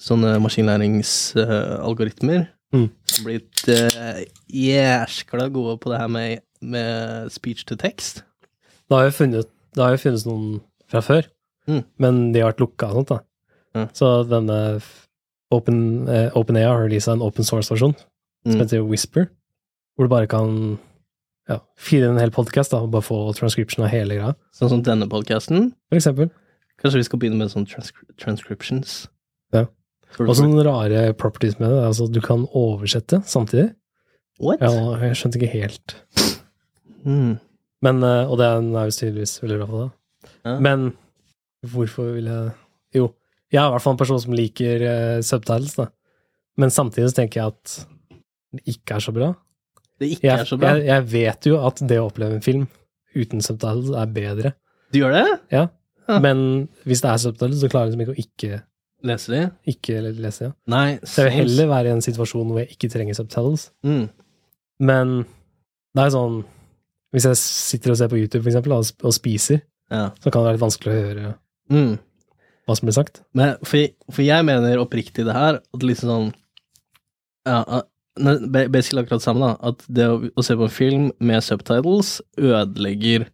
[0.00, 2.86] sånne maskinlæringsalgoritmer Mm.
[3.04, 8.22] som blitt uh, jæskla gode på det her med, med speech to text.
[8.88, 9.44] Det har jo funnet,
[9.76, 11.28] det har jo funnes noen fra før,
[11.68, 11.82] Mm.
[12.00, 13.18] men de har vært lukka og sånt, da.
[13.76, 13.88] Mm.
[13.92, 15.04] Så denne f-
[15.52, 18.60] Open, eh, OpenAI har releasa en open source-versjon som Mm.
[18.62, 19.28] heter Whisper,
[19.96, 20.78] hvor du bare kan
[21.50, 25.08] ja, feede en hel podkast og bare få transcription av hele greia, Sånn som denne
[25.10, 25.72] podkasten.
[25.90, 26.30] for eksempel.
[26.82, 29.06] Kanskje vi skal begynne med sånne transcri transcriptions.
[29.54, 29.66] Ja.
[30.20, 31.84] Og sånne rare properties med det.
[31.86, 33.70] Altså, du kan oversette samtidig.
[34.42, 34.62] What?
[34.64, 35.94] Ja, jeg skjønte ikke helt.
[37.04, 37.38] Mm.
[37.82, 39.90] Men, eh, og det er er jo tydeligvis veldig bra på det.
[40.46, 40.58] Ja.
[40.58, 40.92] Men
[41.66, 42.50] hvorfor vil jeg
[42.94, 43.14] Jo,
[43.52, 45.86] jeg er i hvert fall en person som liker uh, subtitles, da.
[46.60, 47.86] Men samtidig så tenker jeg at
[48.52, 49.30] det ikke er så bra.
[50.02, 50.72] Det ikke Jeg, er så bra.
[50.74, 52.66] jeg, jeg vet jo at det å oppleve en film
[53.14, 54.52] uten subtitles er bedre.
[54.92, 55.24] Du gjør det?
[55.54, 55.66] Ja.
[56.08, 56.18] Ja.
[56.24, 58.62] Men hvis det er subtitles, så klarer jeg liksom ikke å ikke,
[59.06, 59.42] lese det.
[59.72, 60.48] ikke lese.
[60.48, 60.52] Ja.
[60.72, 60.86] Nei.
[61.06, 63.68] Så jeg vil heller være i en situasjon hvor jeg ikke trenger subtitles.
[63.86, 64.08] mm.
[64.82, 65.12] Men
[65.94, 66.40] det er sånn
[67.12, 69.60] Hvis jeg sitter og ser på YouTube for eksempel, og, spiser,
[69.92, 70.06] Ja.
[70.18, 71.34] så kan det være litt vanskelig å høre
[71.70, 71.98] Mm.
[72.66, 73.20] hva som blir sagt.
[73.34, 76.32] Men for, for jeg mener oppriktig det her, at liksom sånn
[77.46, 77.82] Ja,
[78.16, 79.70] basically akkurat samme, da.
[79.72, 83.28] At det å, å se på en film med subtitles ødelegger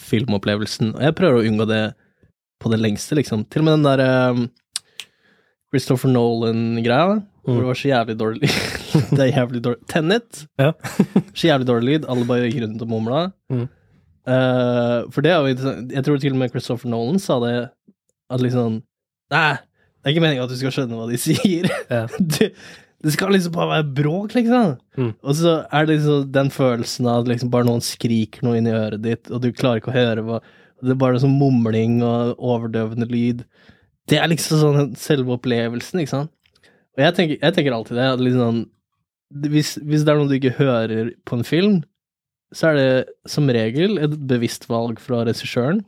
[0.00, 0.94] filmopplevelsen.
[0.96, 1.82] Og jeg prøver å unngå det
[2.60, 3.44] på det lengste, liksom.
[3.50, 4.46] Til og med den der um,
[5.72, 8.48] Christopher Nolan-greia, hvor det var så jævlig dårlig
[9.16, 10.42] Det er jævlig dårlig Tenet!
[10.60, 10.74] Ja.
[11.38, 12.08] så jævlig dårlig lyd.
[12.12, 13.22] Alle bare gikk rundt og mumla.
[13.52, 13.66] Mm.
[14.28, 15.94] Uh, for det er jo interessant.
[15.96, 17.54] Jeg tror til og med Christopher Nolan sa det,
[18.30, 18.82] at liksom
[19.30, 19.56] Nei,
[20.00, 21.68] det er ikke meninga at du skal skjønne hva de sier.
[21.90, 22.06] Ja.
[22.34, 22.50] det,
[23.00, 24.74] det skal liksom bare være bråk, liksom.
[24.98, 25.12] Mm.
[25.24, 28.68] Og så er det liksom den følelsen av at liksom bare noen skriker noe inn
[28.68, 30.40] i øret ditt, og du klarer ikke å høre hva
[30.80, 33.42] Det er bare sånn mumling og overdøvende lyd.
[34.08, 36.30] Det er liksom sånn selve opplevelsen, ikke sant.
[36.96, 38.06] Og jeg tenker, jeg tenker alltid det.
[38.14, 38.62] At liksom,
[39.44, 41.76] hvis, hvis det er noe du ikke hører på en film,
[42.56, 45.84] så er det som regel et bevisst valg fra regissøren.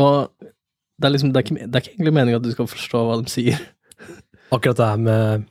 [0.00, 2.70] Og det er liksom, det er ikke, det er ikke egentlig meninga at du skal
[2.72, 3.60] forstå hva de sier.
[4.54, 5.44] Akkurat det her med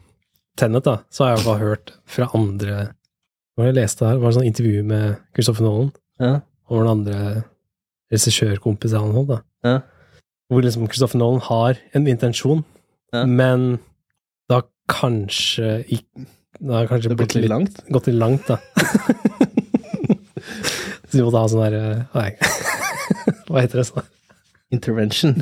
[0.57, 2.75] Tenet, da, så har jeg bare hørt fra andre
[3.53, 4.13] Hva var det jeg leste her?
[4.17, 6.33] Det var et sånt intervju med Christopher Nolan Ja.
[6.69, 7.17] og den andre
[8.13, 9.39] regissørkompisen han holdt, da.
[9.65, 9.79] Ja.
[10.51, 12.63] Hvor liksom Christopher Nolan har en intensjon,
[13.13, 13.25] Ja.
[13.25, 13.79] men
[14.49, 16.25] da kanskje ikke
[16.63, 17.79] Det har kanskje Det blitt litt langt.
[17.91, 18.57] gått litt langt, da.
[21.09, 22.29] så vi måtte ha sånn derre Nei,
[23.49, 23.87] hva heter det?
[23.89, 24.07] sånn?
[24.73, 25.33] Intervention.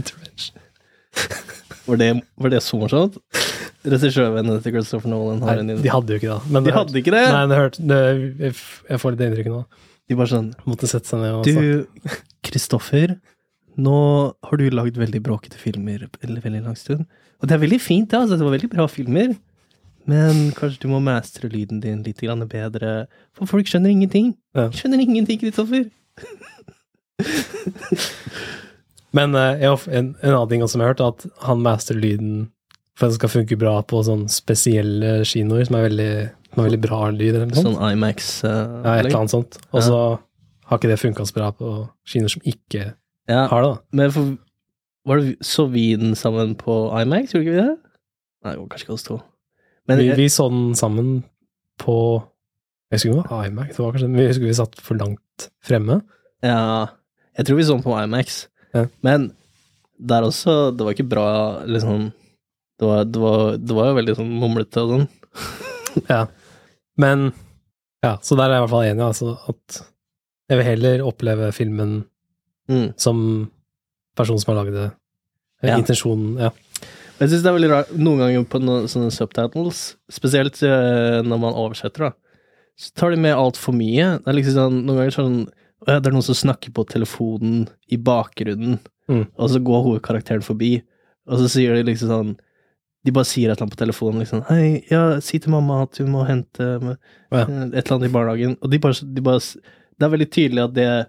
[1.87, 3.17] Var det, var det så morsomt?
[3.81, 6.51] Regissørvennene til Christopher Nolan har en Nei, de hadde jo ikke det.
[6.51, 7.23] Men De det- hadde ikke det?
[7.33, 7.99] Nei, det hørte, det,
[8.91, 9.61] jeg får litt inntrykk nå.
[10.09, 11.45] De bare sånn Måtte sette seg ned og.
[11.45, 11.87] Du,
[12.45, 13.15] Kristoffer,
[13.81, 13.97] nå
[14.43, 17.07] har du lagd veldig bråkete filmer en veldig lang stund.
[17.41, 18.19] Og det er veldig fint, det.
[18.19, 18.37] Altså.
[18.37, 19.33] Det var veldig bra filmer.
[20.09, 24.35] Men kanskje du må mestre lyden din litt bedre, for folk skjønner ingenting.
[24.57, 24.69] Ja.
[24.69, 25.89] Skjønner ingenting, Kristoffer.
[29.13, 32.49] Men uh, en, en annen ting som jeg har hørt, er at han mestrer lyden
[33.01, 36.09] for at det skal funke bra på sånn spesielle kinoer som er veldig,
[36.53, 37.33] er veldig bra lyd.
[37.33, 37.73] Eller noe sånt.
[37.73, 39.57] Sånn IMAX uh, Ja, et eller annet sånt.
[39.73, 39.97] Og så
[40.69, 41.73] har ikke det funka så bra på
[42.07, 42.91] kinoer som ikke
[43.29, 43.97] Ja, har det, da.
[43.97, 44.31] men for,
[45.09, 47.73] var det, så vi den sammen på IMAX, gjorde ikke vi det?
[48.45, 49.19] Nei, det var kanskje ikke oss to.
[49.89, 51.11] Men Vi, vi så den sammen
[51.81, 51.97] på
[52.91, 54.81] Jeg husker ikke om det var iMac, det var kanskje, men jeg husker vi satt
[54.83, 56.01] for langt fremme.
[56.45, 56.61] Ja,
[57.37, 58.41] jeg tror vi så den på IMAX.
[58.75, 58.85] Ja.
[59.05, 59.31] Men
[59.97, 61.27] der også, det var ikke bra,
[61.69, 62.09] liksom
[62.81, 65.07] Det var, det var, det var jo veldig sånn mumlete og sånn.
[66.09, 66.23] Ja.
[66.97, 67.27] Men
[68.01, 69.81] Ja, så der er jeg i hvert fall enig, altså, at
[70.49, 71.99] jeg vil heller oppleve filmen
[72.71, 72.93] Mm.
[72.97, 73.17] som
[74.15, 74.87] person som har lagd det.
[75.65, 75.75] Ja.
[75.77, 76.49] Intensjonen, ja.
[77.19, 79.81] Jeg syns det er veldig rart noen ganger på noen sånne subtitles,
[80.13, 82.39] spesielt eh, når man oversetter, da,
[82.79, 84.07] så tar de med altfor mye.
[84.23, 85.35] Det er liksom sånn, noen ganger sånn
[85.81, 89.25] Det er noen som snakker på telefonen i bakgrunnen, Mm.
[89.35, 90.75] og så går hovedkarakteren forbi,
[91.27, 92.31] og så sier de liksom sånn
[93.05, 95.97] De bare sier et eller annet på telefonen, liksom 'Hei, ja, si til mamma at
[95.97, 96.97] hun må hente med,
[97.31, 97.39] Ja.
[97.47, 99.39] eh, et eller annet i barnehagen', og de bare, de bare
[99.99, 101.07] Det er veldig tydelig at det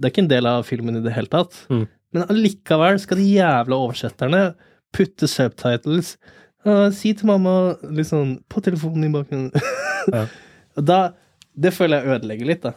[0.00, 1.66] Det er ikke en del av filmen i det hele tatt.
[1.70, 1.86] Mm.
[2.14, 4.54] Men allikevel skal de jævla oversetterne
[4.92, 6.16] putte subtitles.
[6.66, 9.52] «Å, si til mamma liksom på telefonen i bakgrunnen.
[10.14, 10.26] Ja.
[10.80, 11.12] Da,
[11.58, 12.72] Det føler jeg ødelegger litt, da.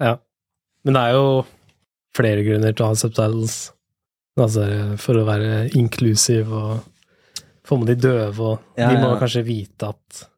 [0.00, 0.16] Ja.
[0.84, 1.46] Men det er jo
[2.16, 3.70] flere grunner til å ha subtitles.
[4.36, 6.80] Altså for å være inklusiv og
[7.78, 9.18] med de døve, og Ja, de må ja.
[9.20, 10.28] kanskje vite at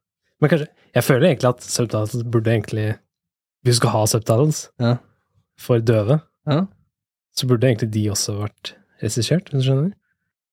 [0.40, 2.96] Men kanskje Jeg føler egentlig at subtitles burde egentlig
[3.64, 4.96] Hvis du skal ha subtitles Ja.
[5.58, 6.66] for døve, Ja.
[7.36, 9.92] så burde egentlig de også vært regissert, hvis du skjønner?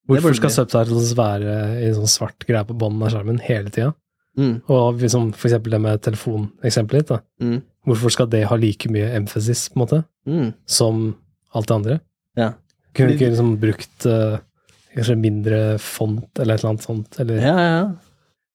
[0.07, 3.93] Hvorfor skal subtitles være i en sånn svart greie på bånden av skjermen hele tida?
[4.37, 4.61] Mm.
[4.69, 7.19] Og liksom for eksempel det med telefoneksempelet ditt, da.
[7.41, 7.61] Mm.
[7.85, 10.53] Hvorfor skal det ha like mye emphasis, på en måte, Mm.
[10.65, 11.15] som
[11.53, 11.99] alt det andre?
[12.37, 12.53] Ja.
[12.93, 14.37] Kunne du ikke liksom brukt eh,
[14.95, 17.19] kanskje mindre font, eller et eller annet sånt?
[17.21, 17.83] Eller, Ja, ja.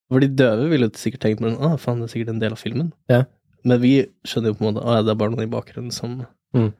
[0.07, 2.55] For de døve ville jo sikkert tenkt på Å, faen, det er sikkert en del
[2.55, 2.93] av filmen.
[3.11, 3.25] Ja.
[3.67, 3.95] Men vi
[4.29, 6.71] skjønner jo på en måte at ja, det er bare noen i bakgrunnen som Mm.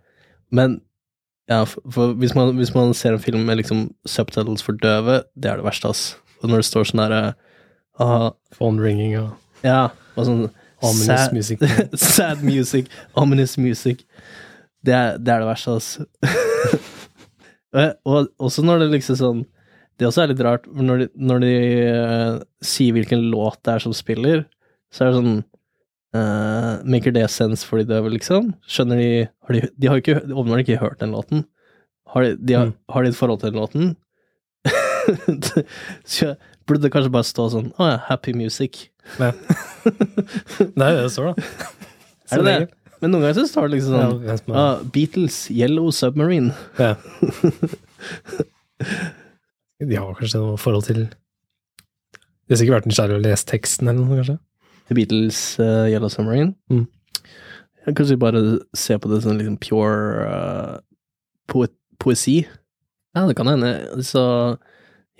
[0.55, 0.77] Men
[1.51, 5.19] ja, for, for hvis, man, hvis man ser en film med liksom subtitles for døve,
[5.35, 6.05] det er det verste, ass.
[6.41, 7.21] Og når det står sånn derre
[8.01, 9.35] ah, Phone ringing og
[9.67, 10.43] Ja, og sånn
[10.85, 11.63] ominous sad, music.
[12.15, 12.89] sad music,
[13.19, 14.07] ominous music.
[14.87, 15.99] Det er det, er det verste, ass.
[17.77, 19.43] og, og også når det liksom sånn
[19.99, 21.53] Det også er litt rart, når de, når de
[21.89, 24.43] uh, sier hvilken låt det er som spiller,
[24.93, 25.37] så er det sånn
[26.17, 28.51] uh, Maker det sense for de døve, liksom?
[28.69, 31.47] Skjønner de har de, de har jo ikke, åpenbart ikke hørt den låten.
[32.13, 32.75] Har de, de har, Mm.
[32.93, 33.97] har de et forhold til den låten?
[36.17, 36.35] så
[36.67, 38.89] burde det kanskje bare stå sånn Å ja, happy music.
[39.23, 39.33] Ja.
[39.87, 41.49] Det er jo det det står, da.
[42.35, 42.71] Er det det?
[43.03, 46.55] Men noen ganger så står det liksom sånn ja, ah, Beatles, Yellow Submarine.
[46.81, 46.95] ja.
[49.77, 54.01] De har kanskje noe forhold til De har sikkert vært nysgjerrige og lest teksten eller
[54.01, 54.39] noe, kanskje?
[54.87, 56.55] The Beatles, uh, Yellow Submarine.
[56.71, 56.87] Mm.
[57.91, 58.43] Kanskje bare
[58.77, 60.77] se på det som liksom pure uh,
[61.51, 61.69] poe
[62.03, 62.45] poesi.
[63.17, 63.73] Ja, det kan hende.
[64.07, 64.23] Så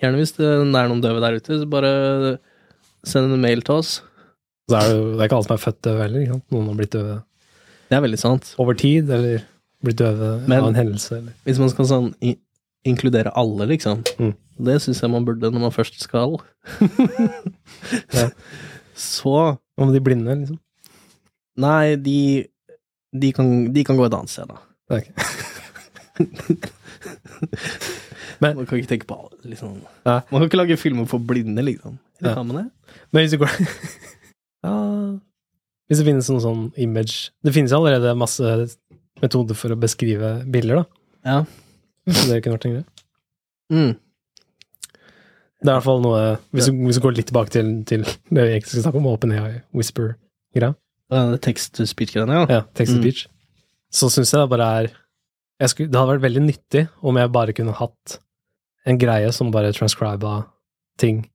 [0.01, 1.91] gjerne hvis det er noen døve der ute, så bare
[3.07, 3.97] send en mail til oss.
[4.67, 6.39] Så er det, det er ikke alle som er født døve heller.
[6.53, 7.17] Noen har blitt døve
[7.89, 8.55] Det er veldig sant.
[8.59, 9.43] over tid, eller
[9.83, 11.17] blitt døve Men- av en hendelse.
[11.17, 11.33] Eller.
[11.45, 12.37] Hvis man skal sånn i
[12.87, 14.03] inkludere alle, liksom.
[14.19, 14.33] Mm.
[14.59, 16.37] Det syns jeg man burde når man først skal.
[18.13, 18.29] Ja.
[18.97, 19.33] Så
[19.77, 20.59] Hva med de blinde, liksom?
[21.57, 22.47] Nei, de,
[23.13, 24.57] de, kan, de kan gå et annet sted, da.
[24.89, 25.03] Er.
[28.41, 29.81] Men- Man kan ikke tenke på alle, liksom.
[30.05, 30.19] ja.
[30.31, 31.97] Man kan ikke lage filmer for blinde, liksom.
[32.21, 32.35] Ja.
[32.43, 32.69] Men
[33.11, 33.49] hvis du går
[34.63, 35.19] Ja
[35.87, 38.43] Hvis det finnes noen sånn image Det finnes allerede masse
[39.21, 40.85] metoder for å beskrive bilder, da.
[41.25, 41.37] Ja.
[42.11, 42.85] Så det kunne vært en greie.
[43.73, 43.93] Mm.
[45.57, 46.19] Det er i hvert fall noe
[46.53, 49.07] Hvis du, hvis du går litt tilbake til, til det vi egentlig skal snakke om,
[49.09, 50.75] OpenAI Whisper-greia,
[51.41, 52.45] Text-to-speech-greiene, ja.
[52.51, 53.27] ja, to Mm.
[53.91, 54.67] så syns jeg det bare
[55.59, 58.17] er skulle, Det hadde vært veldig nyttig om jeg bare kunne hatt
[58.85, 60.45] en greie som bare transcriba
[60.99, 61.25] ting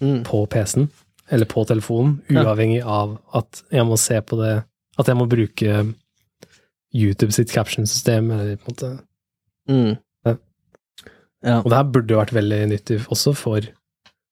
[0.00, 0.22] Mm.
[0.24, 0.88] på PC-en
[1.30, 4.64] eller på telefonen, uavhengig av at jeg må se på det
[4.98, 5.94] At jeg må bruke
[6.92, 8.90] YouTube sitt caption-system, eller på en måte
[9.70, 9.96] Mm.
[10.26, 10.34] Ja.
[11.44, 11.56] Ja.
[11.60, 13.60] Og det her burde jo vært veldig nyttig også for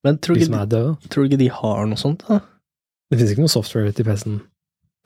[0.05, 0.97] Men de som er døde.
[1.03, 2.41] De, tror du ikke de har noe sånt, da?
[3.09, 4.41] Det finnes ikke noe software til PC-en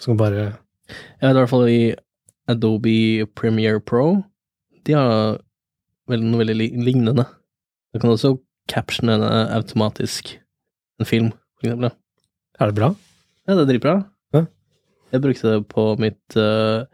[0.00, 0.42] som kan bare
[0.88, 1.94] Jeg vet i hvert fall i
[2.50, 4.22] Adobe Premiere Pro,
[4.86, 5.38] de har
[6.10, 7.24] vel noe veldig lignende.
[7.94, 8.34] Du kan også
[8.68, 9.14] captione
[9.54, 10.32] automatisk
[10.98, 11.30] en film,
[11.68, 11.92] eksempel.
[12.60, 12.88] Er det bra?
[13.46, 13.94] Ja, det er dritbra.
[14.34, 14.42] Ja.
[15.14, 16.84] Jeg brukte det på mitt uh,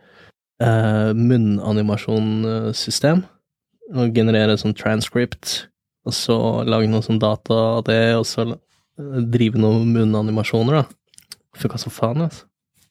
[1.16, 3.24] munnanimasjonssystem.
[3.88, 5.68] Å generere sånn transcript,
[6.04, 6.36] og så
[6.68, 11.36] lage noe sånn data av det, og så eh, drive noen munnanimasjoner, da.
[11.56, 12.44] Funka som faen, altså.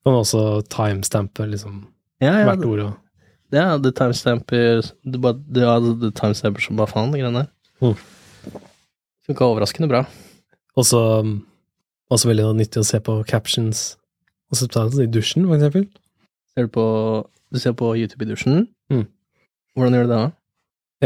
[0.07, 1.81] Kan også timestampe liksom
[2.23, 2.93] Ja, ja, hvert ord og
[3.51, 7.49] Ja, det timestamper Det, bare, det, ja, det timestamper som bare faen, de greiene der.
[7.83, 7.97] Mm.
[9.27, 10.05] Funka overraskende bra.
[10.79, 11.01] Også,
[12.13, 13.81] også veldig nyttig å se på captions
[14.51, 15.87] og subtitles i dusjen, for eksempel.
[16.53, 16.85] Ser du på
[17.53, 18.65] Du ser på YouTube i dusjen?
[18.91, 19.05] Mm.
[19.75, 20.31] Hvordan gjør du det da?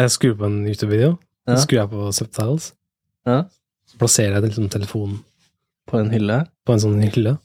[0.01, 1.53] Jeg skrur på en YouTube-video, Ja.
[1.55, 2.71] så skrur jeg på subtitles.
[3.27, 3.43] Ja.
[3.85, 5.19] Så plasserer jeg liksom telefonen
[5.87, 6.47] På en hylle?
[6.65, 7.37] på en sånn hylle.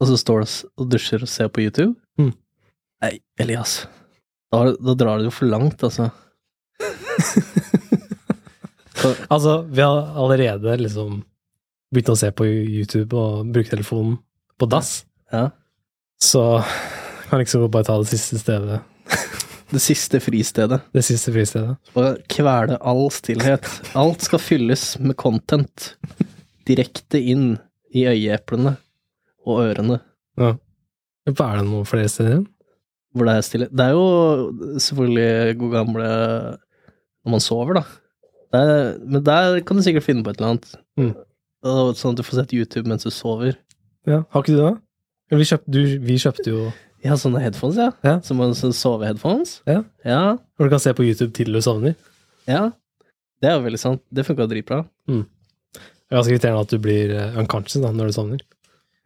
[0.00, 1.94] Og så står du og dusjer og ser på YouTube?
[2.18, 2.32] Mm.
[3.02, 3.86] Nei, Elias.
[4.50, 6.10] Da, da drar det jo for langt, altså.
[9.28, 11.22] Altså, vi har allerede liksom
[11.94, 14.18] begynt å se på YouTube og bruke telefonen
[14.60, 15.48] på dass, Ja.
[16.22, 16.42] så
[17.30, 18.82] kan liksom bare ta det siste stedet.
[19.74, 20.76] Det siste fristedet.
[20.94, 21.72] Det siste fristedet.
[21.98, 23.64] Og kvele all stillhet.
[23.98, 25.96] Alt skal fylles med content.
[26.68, 27.56] Direkte inn
[27.90, 28.76] i øyeeplene
[29.48, 29.96] og ørene.
[30.38, 30.52] Ja.
[31.26, 32.46] Hva Er det noen flere steder igjen?
[33.16, 33.68] Hvor det er stille.
[33.72, 36.06] Det er jo selvfølgelig god gamle
[37.24, 37.84] når man sover, da.
[38.54, 40.74] Er, men der kan du sikkert finne på et eller annet.
[41.00, 41.12] Mm.
[41.64, 43.56] Sånn at du får sett YouTube mens du sover.
[44.06, 44.72] Ja, har ikke du det?
[45.34, 46.64] Vi kjøpt, du, vi kjøpte jo
[47.04, 47.90] Ja, sånne headphones, ja.
[48.04, 48.18] Ja.
[48.24, 49.58] Som sånn soveheadphones.
[49.68, 49.82] Ja.
[50.04, 50.22] Ja.
[50.56, 51.96] Hvor du kan se på YouTube til du sovner.
[52.48, 52.70] ja.
[53.42, 54.00] Det er jo veldig sant.
[54.14, 54.78] Det funka dritbra.
[55.04, 55.18] Det
[56.08, 58.44] er ganske irriterende at du blir eh, unconscious da, når du sovner.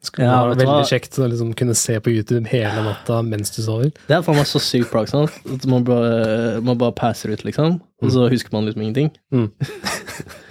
[0.04, 3.58] Skulle Ja, være veldig kjekt å liksom kunne se på YouTube hele natta mens du
[3.64, 3.90] sover.
[4.06, 5.34] Det er faen meg så sykt plagsomt.
[5.56, 7.80] At man bare, man bare passer ut, liksom.
[8.04, 9.10] Og så husker man liksom ingenting.
[9.34, 9.48] Mm.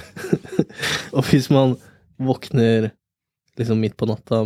[1.15, 1.77] og hvis man
[2.19, 2.91] våkner
[3.57, 4.43] liksom midt på natta,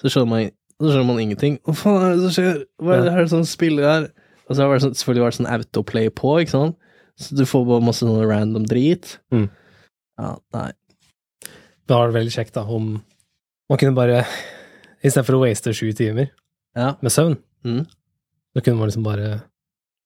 [0.00, 1.58] så skjønner man, så skjønner man ingenting.
[1.66, 2.62] Hva faen er det som skjer?
[2.82, 4.08] Hva er det her som spiller her?
[4.48, 6.76] Og så har det sånn, selvfølgelig vært sånn autoplay på, ikke sant?
[7.16, 9.14] Så du får bare masse sånn random drit.
[9.32, 9.46] Mm.
[10.18, 10.70] Ja, nei.
[11.88, 12.96] Da var det veldig kjekt da, om
[13.70, 14.24] man kunne bare,
[15.04, 16.30] istedenfor å waste sju timer
[16.76, 16.94] Ja.
[17.00, 17.86] med søvn, Mm.
[18.54, 19.42] da kunne man liksom bare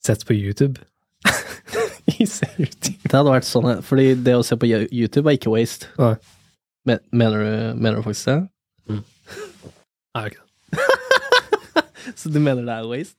[0.05, 0.79] sett på YouTube
[2.21, 3.03] i sju timer.
[3.09, 5.89] Det hadde vært sånn, fordi det å se på YouTube er ikke waste.
[5.99, 6.15] Nei.
[6.87, 8.39] Men, mener, du, mener du faktisk det?
[10.19, 12.15] Er gjør ikke det?
[12.19, 13.17] Så du mener det er waste?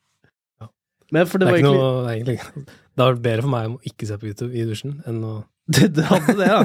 [0.62, 0.68] Ja.
[1.14, 3.54] Men for Det det, er var ikke egentlig noe, egentlig, det har vært bedre for
[3.54, 5.34] meg å ikke se på YouTube i dusjen enn å
[5.76, 6.64] det, det hadde det, ja.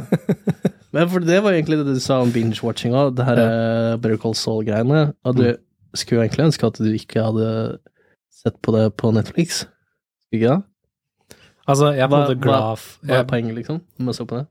[0.96, 3.48] Men for det var egentlig det du sa om binge-watching det her ja.
[4.00, 5.10] Better Call Saul-greiene.
[5.26, 5.48] At du
[5.98, 7.48] skulle jo egentlig ønske at du ikke hadde
[8.32, 9.64] sett på det på Netflix.
[10.24, 11.36] Skulle ikke det?
[11.68, 13.82] Altså, jeg på en Hva- glad f- Hva er poenget, liksom?
[14.00, 14.46] Om å se på det?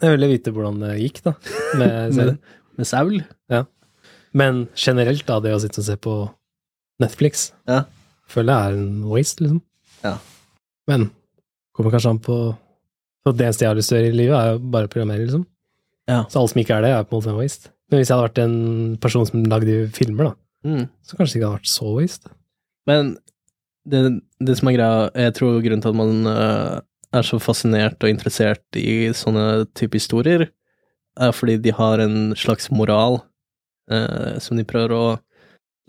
[0.00, 1.32] Jeg vil vite hvordan det gikk, da.
[1.80, 2.38] Med Med,
[2.78, 3.20] med Saul?
[4.32, 6.14] Men generelt, da, det å sitte og se på
[7.02, 7.80] Netflix, Ja.
[8.30, 9.60] føler jeg er en waste, liksom.
[10.04, 10.12] Ja.
[10.88, 11.08] Men
[11.74, 12.36] kommer kanskje an på
[13.24, 14.92] For det eneste jeg har lyst til å gjøre i livet, er jo bare å
[14.92, 15.42] programmere, liksom.
[16.08, 16.22] Ja.
[16.32, 17.68] Så alle som ikke er det, er på en måte en waste.
[17.90, 20.34] Men hvis jeg hadde vært en person som lagde filmer, da,
[20.64, 20.88] Mm.
[21.04, 22.30] så kanskje det ikke hadde vært så waste.
[22.86, 23.16] Men
[23.88, 24.00] det,
[24.40, 26.80] det som er greia, jeg tror grunnen til at man øh,
[27.14, 30.46] er så fascinert og interessert i sånne type historier,
[31.20, 33.18] er fordi de har en slags moral
[33.90, 35.06] eh, som de prøver å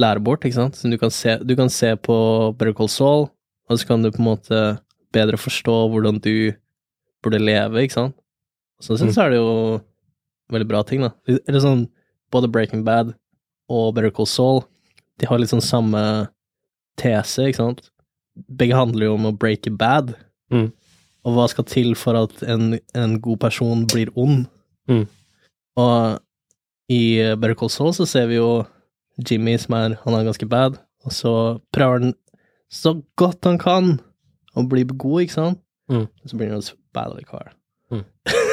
[0.01, 0.79] lære bort, ikke sant?
[0.81, 2.15] Du kan se, du kan se på
[2.57, 3.27] Better Call Saul,
[3.69, 4.61] og så kan du på en måte
[5.13, 6.53] bedre forstå hvordan du
[7.21, 8.17] burde leve, ikke sant?
[8.81, 9.13] Sånn sett Mm.
[9.13, 9.81] så er det jo
[10.51, 11.11] veldig bra ting, da.
[11.29, 11.85] Eller sånn,
[12.33, 13.13] både Breaking Bad
[13.69, 14.63] og Better Call Saul,
[15.19, 16.29] de har litt sånn samme
[16.97, 17.91] tese, ikke sant?
[18.49, 20.15] Begge handler jo om å breake bad.
[20.51, 20.71] Mm.
[21.25, 24.45] Og hva skal til for at en, en god person blir ond?
[24.89, 25.05] Mm.
[25.79, 26.21] Og
[26.91, 27.01] i
[27.37, 28.63] Better Call Saul så ser vi jo
[29.21, 31.33] Jimmy som er Han er ganske bad, og så
[31.73, 32.13] prøver han
[32.71, 33.97] så godt han kan
[34.55, 35.59] å bli god, ikke sant?
[35.91, 36.07] Mm.
[36.25, 37.51] Så blir han så bad likevel.
[37.91, 38.05] Mm.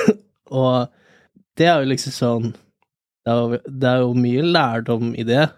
[0.60, 0.88] og
[1.58, 2.48] det er jo liksom sånn
[3.28, 5.48] det er, jo, det er jo mye lærdom i det.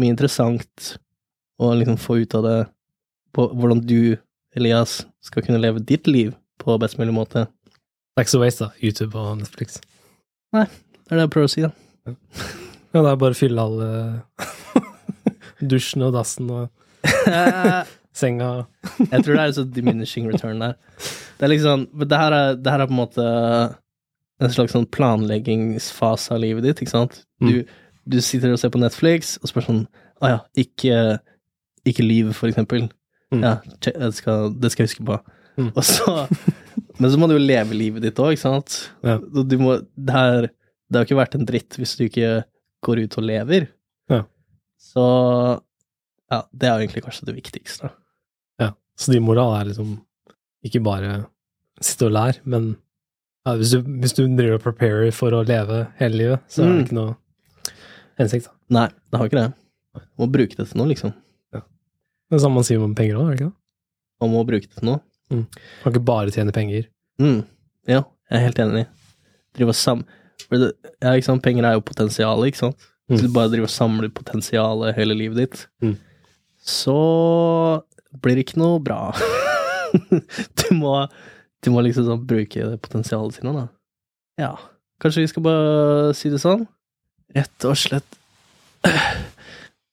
[0.00, 0.94] Mye interessant
[1.60, 2.60] å liksom få ut av det
[3.34, 4.16] på hvordan du,
[4.54, 7.46] Elias, skal kunne leve ditt liv på best mulig måte.
[8.14, 8.84] Det er ikke så waste, da.
[8.84, 9.80] YouTube og Netflix.
[10.54, 10.66] Nei,
[11.04, 11.72] Det er det jeg prøver å si, da.
[12.94, 13.88] Ja, det er bare å fylle alle
[15.74, 16.68] dusjen og dassen og
[18.20, 18.50] senga.
[19.10, 20.76] Jeg tror det er en sånn diminishing return der.
[21.40, 23.26] Det er liksom det her er, det her er på en måte
[24.44, 27.20] en slags sånn planleggingsfase av livet ditt, ikke sant?
[27.42, 27.64] Du,
[28.06, 29.84] du sitter og ser på Netflix og spør sånn
[30.22, 31.18] Å ja, ikke,
[31.90, 32.86] ikke livet, for eksempel.
[33.34, 33.42] Mm.
[33.44, 35.18] Ja, det skal, det skal jeg huske på.
[35.58, 35.70] Mm.
[35.82, 36.14] Så
[37.00, 38.74] Men så må du jo leve livet ditt òg, ikke sant?
[39.02, 39.16] Ja.
[39.18, 40.46] Du må, det, her,
[40.86, 42.44] det har jo ikke vært en dritt hvis du ikke
[42.86, 43.66] går ut og lever.
[44.12, 44.20] Ja.
[44.78, 45.04] Så
[46.30, 47.90] ja, det er jo egentlig kanskje det viktigste.
[48.62, 48.70] Ja.
[48.98, 49.96] Så din moral er liksom
[50.64, 51.24] ikke bare
[51.82, 52.70] sitte og lære, men
[53.44, 56.70] ja, hvis, du, hvis du driver og preparer for å leve hele livet, så er
[56.70, 56.76] Mm.
[56.78, 57.72] det ikke noe
[58.22, 58.46] hensikt.
[58.46, 58.54] da.
[58.78, 59.52] Nei, det har ikke det.
[59.98, 61.12] Du må bruke det til noe, liksom.
[62.30, 63.56] Det er samme man sier om penger òg, er det ikke det?
[64.24, 65.00] Man må bruke det til noe.
[65.30, 65.46] Man
[65.82, 66.86] kan ikke bare tjene penger.
[67.20, 67.40] Mm.
[67.90, 68.84] Ja, jeg er helt enig.
[69.56, 70.04] Drive og sam...
[70.50, 70.70] Det,
[71.02, 71.42] ja, ikke sant?
[71.44, 72.90] Penger er jo potensialet, ikke sant?
[73.10, 73.26] Hvis Mm.
[73.28, 75.96] du bare driver og samler potensialet hele livet ditt, Mm.
[76.64, 76.94] så
[78.22, 79.12] blir det ikke noe bra.
[80.60, 80.94] du, må,
[81.62, 83.66] du må liksom sånn bruke potensialet sine, da.
[84.40, 84.52] Ja.
[85.02, 86.64] Kanskje vi skal bare si det sånn?
[87.36, 88.16] Rett og slett.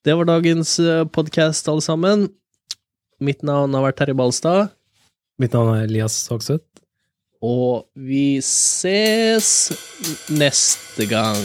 [0.02, 0.80] Det var dagens
[1.14, 2.24] podkast, alle sammen.
[3.22, 4.72] Mitt navn har vært Terje Balstad.
[5.38, 6.66] Mitt navn er Elias Hogseth.
[7.46, 9.70] Og vi ses
[10.34, 11.38] neste gang.